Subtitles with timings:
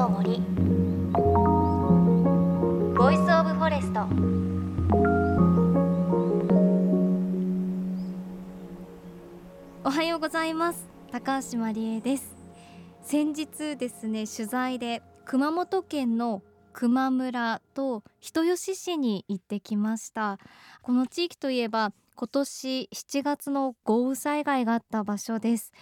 [0.00, 0.40] の森
[2.96, 4.00] Voice of Forest
[9.84, 10.88] おはようございます。
[11.12, 12.34] 高橋真理恵です。
[13.02, 16.40] 先日ですね取材で熊本県の
[16.74, 20.38] 球磨村と人吉市に行ってきました。
[20.80, 25.72] この地域といえば今年7月の豪雨災害があった場所です。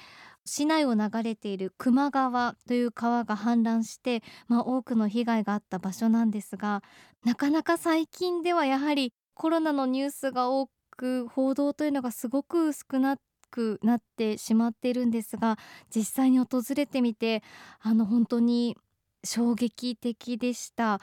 [0.49, 6.83] 市内を流れている球磨川という川が氾濫して、まあ、多くの被害があった場所なんですが
[7.25, 13.19] なかなか最近ではやはりコロナのニュースが多く報道というのがすごく少な
[13.51, 15.59] くなってしまっているんですが
[15.95, 17.43] 実際に訪れてみて
[17.81, 18.77] あの本当に
[19.25, 21.01] 衝撃的でした。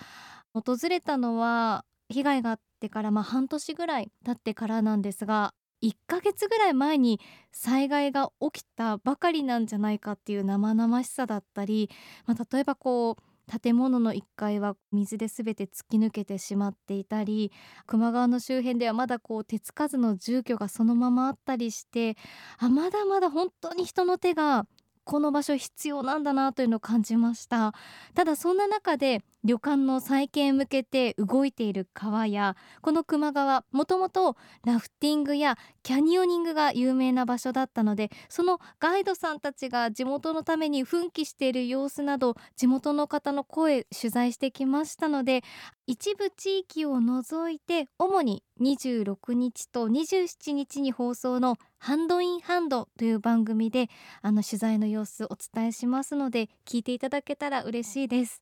[0.53, 5.53] 訪れたのは被害があってからまあ半年ぐらい経ってからなんですが
[5.85, 7.19] 1ヶ月ぐらい前に
[7.51, 11.89] 災害が起きたばかりなんじゃないかっていう生々しさだったり、
[12.25, 13.21] まあ、例えばこう
[13.61, 17.51] 建物の1階は水で全て突き抜けてしまっていたり
[17.89, 22.17] 球磨川の周辺ではまだこう手つかずの住居がそのままあったりして
[22.57, 24.65] あまだまだ本当に人の手が
[25.05, 27.73] この場所必要なんだなというのを感じました。
[28.13, 45.43] ただそんな中で旅館の再建へ向けて動いている川やこの球磨川もともとラフティングやキャニオニングが有名な場所だったのでそのガイドさんたちが地元のために奮起している様子など地元の方の声取材してきましたので
[45.85, 53.91] 一部地域を除いて主に26日と27日に放送のハンドインハンドという番組で
[54.23, 58.41] あの取材の様子をお伝えしますので聞いていただけたら嬉しいです。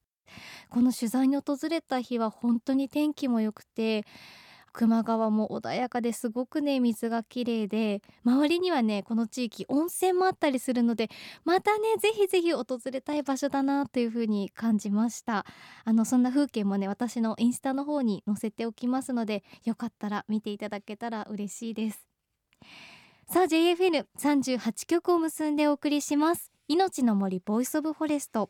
[0.69, 4.05] この取材に訪れた日は本当に天気も良くて
[4.73, 11.09] 球磨川も穏やかですごくね水が綺麗で周りにはねこの地域温泉もあったりするので
[11.43, 15.45] またねぜひぜひ訪れたい場所だなというふうに感じました。
[15.83, 22.07] あのそんな風景もね私のインスタの方に載せておきますのでよかったら見ていただけたら嬉しいです。
[23.33, 26.51] さあ JFN38 曲を結んでお送りします。
[26.67, 28.47] 命の森 Voice of Forest。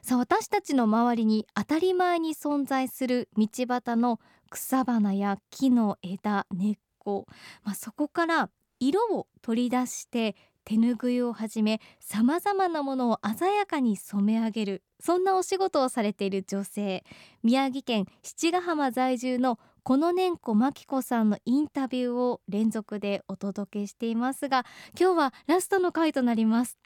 [0.00, 7.26] さあ私たちの周りに当たり前に存在する道端の草花や木の枝根っこ、
[7.62, 8.48] まあ、そこから
[8.80, 14.82] 色を取り出して手ぬぐいをはじめさまざまなものを鮮やかに染め上げる。
[14.98, 17.04] そんなお仕事をされている女性。
[17.42, 24.64] 宮城県七ヶ浜在住のこの年子真紀子さんのインタビューを連続でお届けしていますが
[24.98, 26.78] 今日はラストの回となります。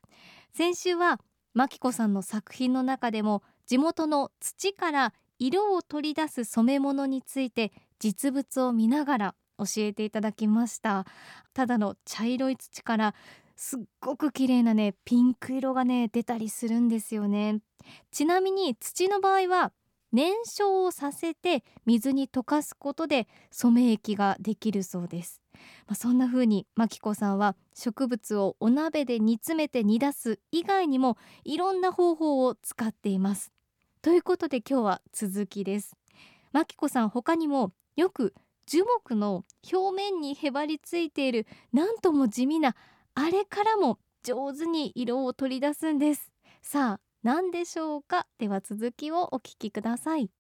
[0.55, 1.21] 先週は
[1.53, 11.05] 真紀子さんの作品の中でも地元の土から色を取り出す染め物について実物を見ながら教えていただきました。
[11.53, 13.15] ただの茶色い土から
[13.57, 17.61] すっごく綺麗なねピンク色がね出たりするんですよね。
[18.11, 19.73] ちなみに土の場合は
[20.17, 25.43] 燃焼をさせて水に溶かすことで染め液ができるそうです。
[25.87, 33.53] まあ、そんな風にマキコさんは植物をお鍋で煮詰めて煮出す以外にもいろんな方法を使っています。
[34.01, 35.95] ということで今日は続きです。
[36.51, 38.33] マキコさん他にもよく
[38.65, 42.75] 樹木の表面にへばりついているなんとも地味な
[43.15, 46.33] あれからも上手に色を取り出すんです。
[46.63, 48.29] さあ何でしょうか？
[48.39, 50.31] では続きをお聞きください。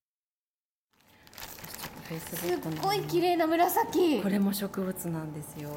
[2.08, 4.22] すっごい綺麗な紫。
[4.22, 5.68] これも植物なんですよ。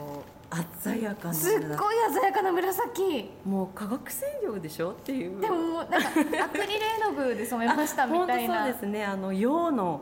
[0.80, 3.28] 鮮やかなすっごい鮮やかな紫。
[3.44, 4.92] もう化学染料でしょ？
[4.92, 5.42] っていう。
[5.42, 8.66] でもなんかアクリル絵の具で染めましたみたいな。
[8.66, 9.03] そうですね。
[9.03, 10.02] あの陽の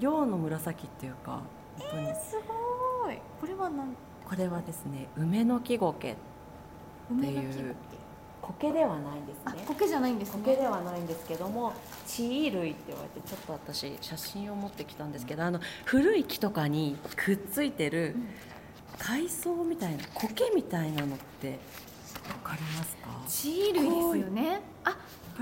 [0.00, 1.42] 陽の紫っていうか
[1.78, 2.36] 本当に、えー、す
[3.04, 3.16] ごい。
[3.40, 3.94] これは何
[4.28, 6.16] これはですね梅の木苔っ
[7.20, 7.76] ていう
[8.42, 9.64] 苔ではないんですね。
[9.66, 11.72] 苔じゃないんです、ね、苔ではないんですけども
[12.06, 18.16] 地衣類って言われてちょっと私写真を持ってきたんですけどあの古い木とかにくっついてる
[18.98, 21.58] 海藻みたいな苔みたいなのって
[22.28, 23.08] わかりますか？
[23.26, 24.60] 地衣類ですよね。
[24.84, 24.96] あ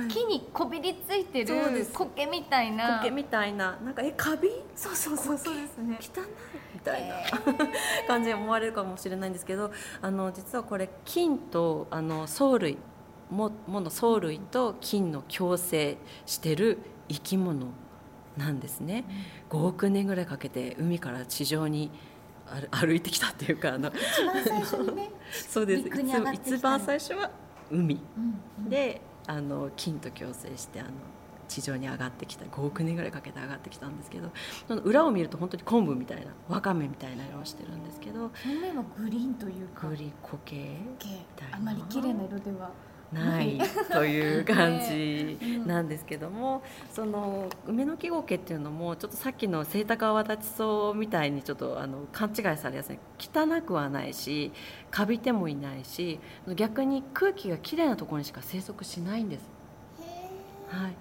[0.07, 2.99] 木にこびりついてる苔みたいな。
[2.99, 3.79] 苔みたいな。
[3.85, 4.51] なんかえカビ？
[4.77, 5.99] そうそうそうそうですね。
[6.01, 6.69] 汚い。
[6.79, 7.17] みたいな、
[8.07, 12.79] 感じに思われるかもしれないんですけどあの実はこれ金とあの藻類
[13.31, 16.79] ももの藻類と菌の共生してる
[17.09, 17.67] 生き物
[18.37, 19.05] なんですね、
[19.51, 21.91] うん、5億年ぐらいかけて海から地上に
[22.71, 25.89] 歩いてきたっていうかあの一番最初にね そうです。
[26.33, 27.31] 一番最初は
[27.71, 30.91] 海、うんうん、であの菌と共生してあの
[31.49, 34.31] 地上に上がってきた5億年ぐらいかけて上がってきたんですけど
[34.67, 40.77] その裏を見ると本当に昆布みたいなわかめみたいな色をしてるんですけど表面はグリーンというかグリコ系
[41.53, 42.71] あまり綺麗な色では
[43.13, 43.59] ない
[43.91, 46.63] という感じなんですけども、
[46.93, 52.99] その梅の木苔っていうのもちょっとさっきのセイタカアワダチソウみたいにちょっとあの勘違いされやすい。
[53.19, 54.53] 汚くはないし
[54.91, 56.21] カビてもいないし
[56.55, 59.51] 逆に空気がきれいなところにしか生息しないんです。
[60.69, 60.93] はい、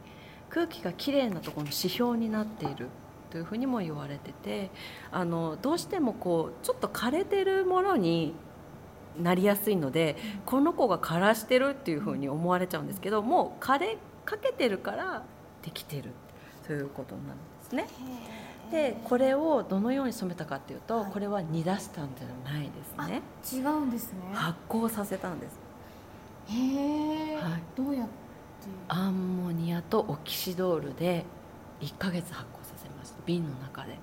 [0.50, 2.88] 空気がきれいなところの指標になっている。
[3.30, 4.72] というふうにも言われてて
[5.12, 8.34] あのどうしてもこうちょっと枯れてるものに
[9.22, 10.16] なりやすいので、
[10.46, 15.24] この子が枯らしてるっていうふうに思われちゃうんですけどもう枯れかけてるから
[15.64, 16.12] できてる
[16.66, 17.34] ということなんで
[17.70, 17.88] すね。
[18.72, 23.22] でこれをどのように染めたかっていうと、これは煮出したんじゃないですね。
[23.62, 24.20] 違うんですね。
[24.34, 25.58] 発酵させたんです。
[26.50, 28.12] へえ、はい、どうやって？
[28.90, 31.24] アンモニアとオキシドールで
[31.80, 33.98] 1ヶ月発酵させました瓶の中で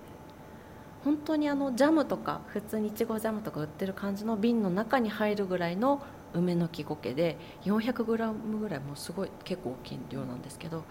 [1.04, 6.02] 本当にあのジャムとか普通にいちごジャムとか売ってる感じの瓶の中に入るぐらいの
[6.32, 10.84] 梅の木苔で 400g ぐらいもうすごい結構大きい量なんですけど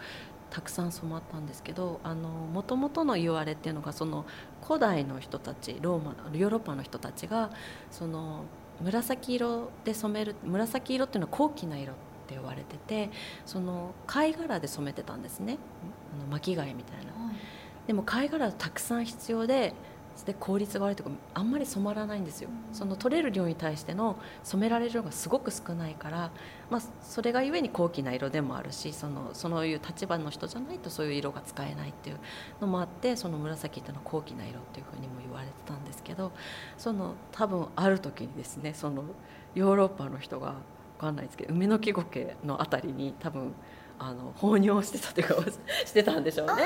[0.51, 1.99] たくさん染まったんですけど
[2.53, 4.25] もともとの言われっていうのがその
[4.65, 7.49] 古代の人たちローマヨーロッパの人たちが
[7.89, 8.43] その
[8.81, 11.95] 紫色で染める紫色っていうのは高貴な色っ
[12.27, 13.09] て言われてて
[13.47, 15.57] その貝殻で染めてたんですね
[16.15, 17.25] あの巻き貝みたいな。
[17.25, 17.35] はい、
[17.87, 19.73] でも貝殻たくさん必要で
[20.25, 26.31] で効率が悪いとかあんまり染まらないんですよ、うん、その取れる量に対しての染められる量がすごく少ないから、
[26.69, 32.17] まあ、それがゆえに高貴な色でもあるしそのそういう立場の人じゃないとそういう色が使えないっていう
[32.61, 36.31] のもあってその紫っていうのは高貴な色っていうふうにも言われてたんですけど
[36.77, 39.03] その多分ある時にですねその
[39.55, 40.55] ヨーロッパの人が
[40.97, 43.53] 分かんないですけど梅の木苔の辺りに多分
[43.99, 45.51] あの放尿してたというか
[45.85, 46.63] してたんでしょうね。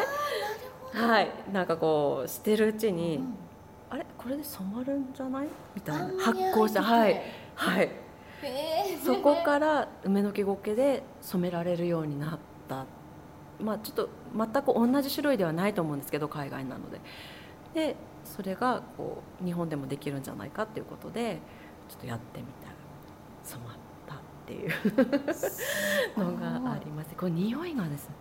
[0.98, 1.32] はい。
[1.54, 3.36] なんかこうしてるうちに、うん、
[3.90, 4.06] あれ？
[4.18, 5.48] これで染まるんじゃない？
[5.76, 6.82] みたいな発酵した。
[6.84, 7.22] はい。
[7.56, 7.92] はい、
[8.44, 12.86] えー、 そこから梅の木苔で染められるようになった。
[13.60, 17.00] まあちょっと全く同じ種類ではないと思うんですけど海外なので。
[17.74, 21.40] でそれがこう日本でもできるんじゃないかっていうことで
[21.88, 22.76] ちょっとやってみたら
[23.44, 24.72] 染まったっていう。
[26.20, 27.16] のがあります。
[27.16, 28.16] これ匂いがですね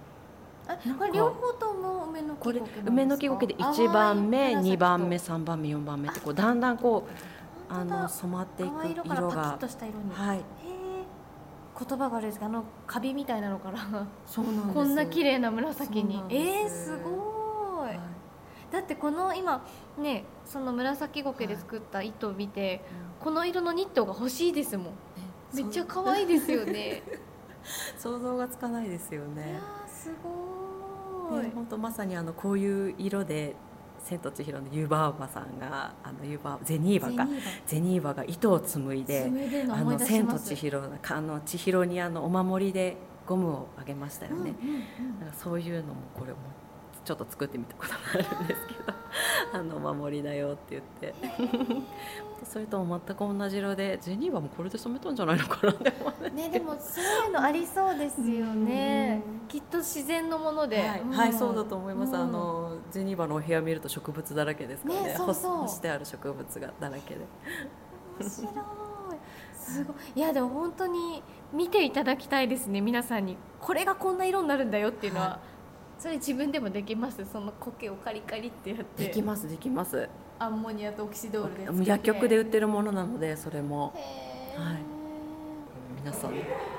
[0.98, 9.56] これ両方とも梅の木苔梅の木苔で1番目2番目3番目4番目ってこうだんだんこうあの染まっていく色が色が。
[9.60, 10.10] とした色に。
[10.12, 10.44] はい。
[11.78, 12.46] 言葉があるんですか？
[12.46, 14.06] あのカビみたいなのから。
[14.24, 16.22] そうなんこんな綺麗な紫に。
[16.28, 18.00] えー、すごい、はい、
[18.72, 19.64] だってこの今
[19.98, 22.80] ねその紫苔で作った糸を見て、はい、
[23.20, 24.86] この色のニットが欲しいですもん。
[25.54, 27.02] めっちゃ可愛いですよね。
[27.98, 29.50] 想像がつかないですよね。
[29.50, 30.32] いやすごい。
[30.32, 30.55] ね、
[31.55, 33.55] 本当まさにあのこういう色で
[34.05, 37.31] 「千と千尋」の湯婆婆さんがあの湯婆ゼニーバか
[37.67, 38.14] ゼニーバ。
[38.14, 39.31] が糸を紡いで
[39.70, 42.96] 「あの千と千尋」あの千尋にあのお守りで
[43.26, 46.38] ゴムをあげましたよね、うんうんうん、そういうのもこれも
[47.06, 48.92] ちょっと作ってみたことがあるんですけど
[49.52, 51.14] あの守りだよって言って。
[52.44, 59.22] それとも全く同じ色でジェニーバもこれで染めたんじゃないのかなでもねでもそういうのありそうですよね。
[59.48, 65.06] きっと自然のもので、はい、うん、はい、そうだと思います、うん、あのジェニーバのお部屋見ると植物だらけですからね。
[65.08, 65.56] ねそうそう。
[65.62, 67.20] 干してある植物がだらけで。
[68.20, 68.52] 面白い。
[69.54, 69.96] すごい。
[70.14, 71.22] いやでも本当に
[71.52, 73.38] 見ていただきたいですね皆さんに。
[73.60, 75.55] これがこんな色になるんだよっていうのは、はい
[75.98, 77.24] それ自分でもできます？
[77.32, 79.04] その苔をカリカリってやって。
[79.04, 80.08] できますできます。
[80.38, 83.94] アンモニアとオキシドールで薬局で売ってるものなのでそれも。
[84.56, 84.78] はい。
[86.04, 86.32] 皆さん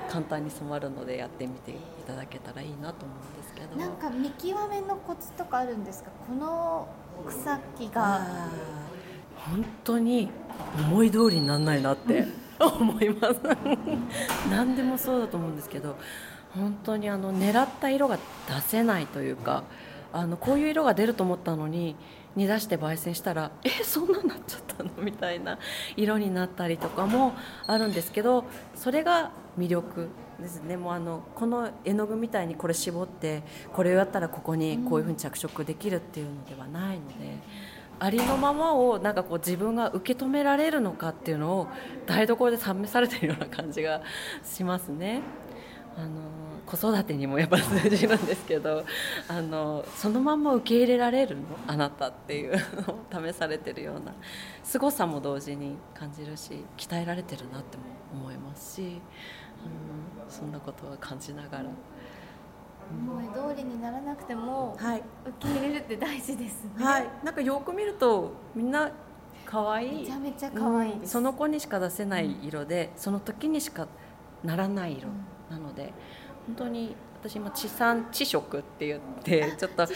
[0.08, 1.74] 簡単に染まるのでやってみてい
[2.06, 3.76] ただけたらいいなと思うんですけど。
[3.76, 6.10] なんか見極めのコツとかあるんですか？
[6.26, 6.88] この
[7.26, 8.20] 草木が。
[9.36, 10.30] 本当に
[10.90, 12.26] 思い通りにならないなって
[12.58, 13.40] 思います。
[14.50, 15.96] 何でもそうだと思うんですけど
[16.54, 19.64] 本当にあの狙った色が出せないというか
[20.12, 21.94] あのこういう色が出ると思ったのに
[22.36, 25.58] 煮出して焙煎したらえそんなになっちゃったのみたいな
[25.96, 27.34] 色になったりとかも
[27.66, 30.08] あるんですけどそれが魅力
[30.40, 37.38] ですねもうあのこの絵の具みたいにこれ絞ってこれをやったらここにこういうふうに着色できるっていうのではないので。
[38.00, 41.66] ありのままをなんかこう自分が受け止められるのかっていうのを
[42.06, 44.02] 台所で試されてるような感じが
[44.44, 45.22] しますね。
[45.98, 46.08] あの
[46.64, 48.84] 子育てにもやっぱ通じるんですけど
[49.26, 51.42] あのそのまま受け入れられるの？
[51.66, 52.52] あなたっていう
[52.86, 54.12] のを試されてるような
[54.62, 61.64] 凄さも同時に感じるし鍛えられてるなっても思いますし、うん、そんなことは感じながら。
[62.90, 65.02] 思い通りにならなくても、はい、
[65.42, 66.82] 受け入れるって大事ですね。
[66.82, 68.90] はい、なんかよく見るとみんな
[69.44, 70.00] 可愛い。
[70.00, 73.88] めちゃめちゃ可愛い、うん、その子にしか出せない色で、その時にしか
[74.42, 75.08] ならない色。
[75.08, 75.92] うんなので
[76.46, 79.86] 本当に私今地産地食って言ってちょっとは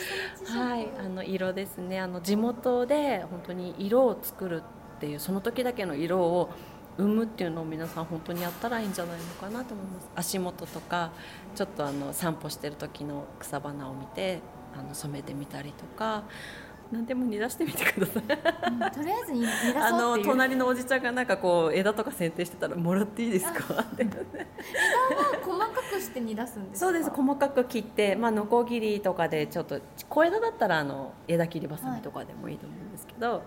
[0.78, 2.00] いあの色ですね。
[2.00, 4.62] あの地元で本当に色を作る
[4.96, 6.50] っていうその時だけの色を
[6.98, 10.08] 生むっていうのを皆さん本当にやったらいいんじゃないのかなと思います。
[10.16, 11.12] 足元とか
[11.54, 14.40] ちょっとあの散歩してる時の草花を見て
[14.78, 16.24] あの染めてみたりとか
[16.92, 18.22] 何でも煮出してみてください。
[18.22, 18.28] うん
[18.90, 19.82] とりあえず煮煮出そうっていう。
[19.82, 23.82] あの隣のおじちゃんがなんかこう枝とか剪定してたらもらっていいですか？
[23.82, 24.06] って
[25.42, 26.86] 細かくして煮出すんですか？
[26.86, 27.10] そうです。
[27.10, 33.38] 細かく切って、まあ、ノコギリとかでちょっと小枝だったらあの枝切りばさみとかでもいいと思うんですけど、や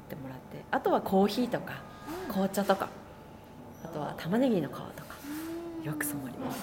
[0.00, 0.64] ってもらって。
[0.70, 1.82] あとはコーヒーとか
[2.28, 2.88] 紅茶とか。
[3.84, 4.84] あとは玉ねぎの皮とか。
[5.82, 6.60] よく染まります、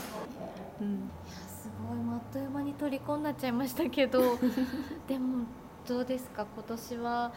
[0.80, 1.98] うん、いやすごい。
[2.16, 4.38] あっという間に虜になっちゃいましたけど。
[5.10, 5.44] でも
[5.90, 6.46] どうですか？
[6.54, 7.32] 今年はは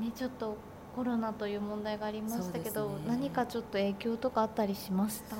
[0.00, 0.02] い。
[0.02, 0.56] ねちょっと
[0.96, 3.04] コロナという問題がありましたけど、ね。
[3.06, 5.36] 何かちょっと影響とかあったりしました？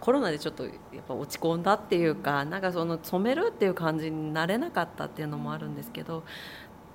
[0.00, 0.72] コロナでちょっとやっ
[1.06, 6.24] ぱ落ち込んだっていうかなんかその染めるっていう感じになれなかったっていうのもあるんですけど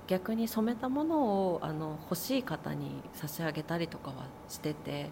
[0.08, 1.22] 逆に染めたもの
[1.54, 5.10] をあの欲しい方に差し上げたりとかはしてて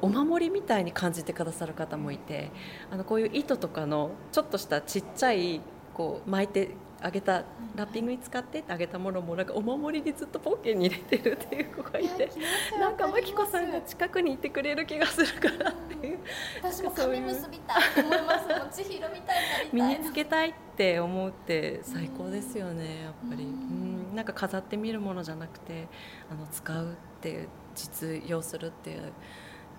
[0.00, 2.52] お守りみたいに感じてくださる方もいて
[2.88, 5.60] あのこういう糸とかのちょっとしたちっちゃい
[5.92, 7.44] こう巻いてあげた
[7.76, 12.30] ラッピングに使ってあげたものもなんかお守りにずっとポッケに入れてるっていう子がいて。
[12.78, 16.18] なんかマキコさんが近くにいてくれる気がするからっていう。
[16.62, 18.48] 私も髪結びたいと思います。
[18.48, 23.44] もう千尋みたいに身につけたいって思うって最高ですよねやっぱり。
[23.44, 24.12] ううん。
[24.12, 25.86] んなんか飾ってみるものじゃなくて
[26.30, 29.12] あの使うっていう実用するっていう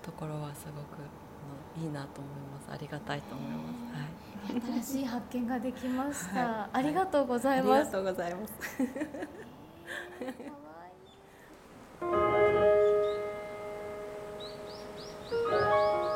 [0.02, 2.70] ところはすごくいいなと思います。
[2.72, 4.29] ありがたいと思います、はい
[4.82, 6.70] 新しい発見ができました、はい。
[6.74, 8.54] ありがとうございます、りがとうございます。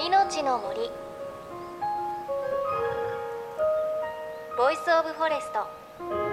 [0.06, 0.90] 命の森。
[4.58, 6.33] Voice of Forest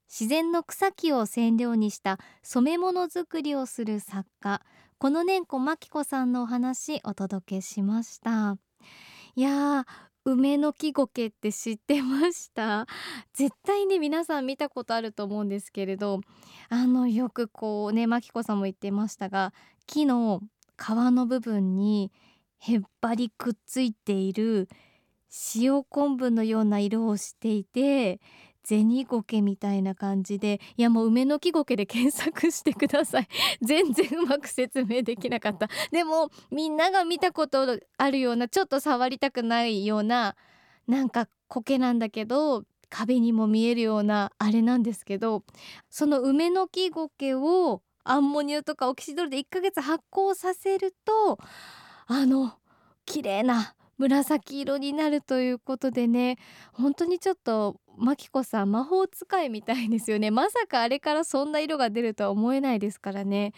[0.11, 4.61] 自然の草木を染料にした染め物作りをする作家
[4.97, 8.57] この年子真紀子さんのお話お届けしました。
[9.35, 9.85] いやー
[10.25, 12.87] 梅の木苔って知ってました？
[13.33, 16.19] 絶対ね皆さん見たことあると思うんですけれど
[16.67, 19.53] あのよくこうね真紀子さんも言ってましたが
[19.87, 20.41] 木の
[20.77, 22.11] 皮の部分に
[22.59, 24.67] へっぱりくっついている
[25.55, 28.19] 塩昆布のような色をしていて
[28.63, 33.27] 銭苔みたいな感じでいやもう梅の木苔で検索してください。
[33.61, 35.67] 全然うまく説明できなかった。
[35.91, 40.35] でもみんなが見たことあるようなちょっと触りたくないような
[40.87, 45.43] なんか苔なんだけど壁にも見えるようなあれなんですけど
[45.89, 51.37] その梅の木苔をアンモニウとかオキシドールで1ヶ月発酵させると
[52.07, 52.53] あの
[53.05, 56.37] 綺麗な紫色になるということでね
[56.73, 60.29] 本当にちょっとマキコさん魔法使いみたいですよね。
[60.31, 63.53] まさかあれからそんな色が出るとは思えないですからね。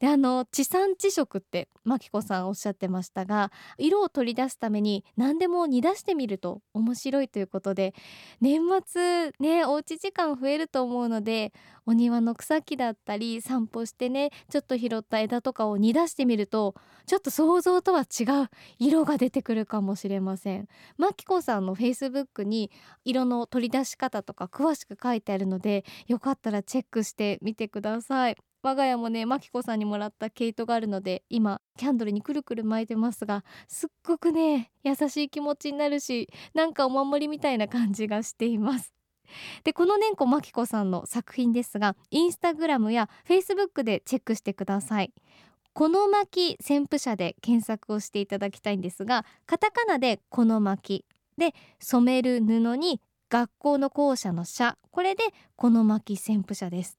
[0.00, 7.94] であの地産地色ってマキコさんおっしゃってましたが色を取り出すために何でも煮出してみると面白いということで
[8.40, 11.52] 年末ねおうち時間増えると思うので
[11.86, 16.74] お庭の草木だったり散歩してねちょっと拾った枝とかを煮出してみると
[17.06, 20.68] ちょっと想像とは違う色が出てくるかもしれません。
[20.98, 22.70] マキコさんのフェイスブックに
[23.04, 28.36] 色の取り出し方とか詳しく書いてあるのでよかったらチェックしてみてください。
[28.62, 38.92] 我が家もねマキコさんにもらった毛糸があるので今キャンドルにくるくる巻いてますがすっごくね優しい気持ちになるしなんかお守りみたいな感じがしています。
[39.64, 45.12] でこの年子マキコさんの作品ですがインスタグラムやフェイスブックでチェックしてください。
[45.72, 51.04] この巻旋風車で検索をしていただきたいんですがカタカナでこの巻
[51.36, 56.98] で染める布に学校の校舎の舎これでこの巻旋風車です。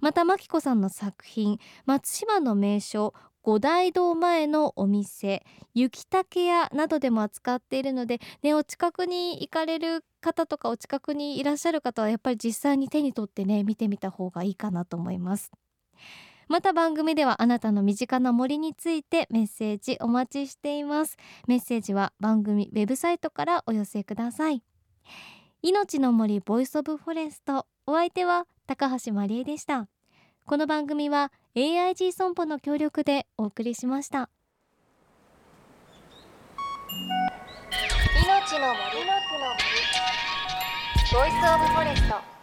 [0.00, 15.52] また真紀子さんの作品松島の名所五大堂前のお店雪竹屋などでも扱っているので、ね、お近くに行かれる方とかお近くにいらっしゃる方はやっぱり実際に手に取ってね見てみた方がいいかなと思います。
[16.48, 21.16] また番組ではあなたの身近な森についてメッセージお待ちしています。
[21.46, 24.62] メッセージは番組ウェブサイトからお寄せください。
[25.62, 27.66] 命の森 Voice of Forest。
[27.86, 29.86] お相手は高橋真理恵でした。
[30.44, 34.28] この番組は AIG 損保の協力でお送りしました。
[38.24, 39.06] 命の森。
[41.16, 42.35] Voice of Forest。